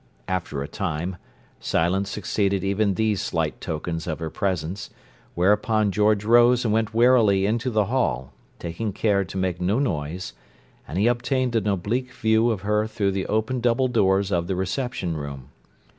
[0.27, 1.17] After a time,
[1.59, 4.89] silence succeeded even these slight tokens of her presence;
[5.35, 10.33] whereupon George rose and went warily into the hall, taking care to make no noise,
[10.87, 14.55] and he obtained an oblique view of her through the open double doors of the
[14.55, 15.49] "reception room."